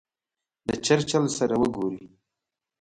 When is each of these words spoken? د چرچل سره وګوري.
د 0.67 0.69
چرچل 0.85 1.25
سره 1.37 1.55
وګوري. 1.61 2.03